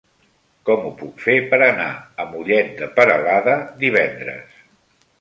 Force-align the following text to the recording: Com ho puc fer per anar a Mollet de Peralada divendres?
Com 0.69 0.87
ho 0.89 0.93
puc 1.01 1.21
fer 1.25 1.35
per 1.51 1.59
anar 1.67 1.87
a 2.25 2.27
Mollet 2.33 2.75
de 2.83 2.91
Peralada 2.99 3.57
divendres? 3.87 4.63